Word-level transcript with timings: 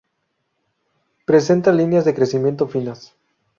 Presenta 1.27 1.71
líneas 1.71 2.05
de 2.05 2.15
crecimiento 2.15 2.67
finas. 2.67 3.13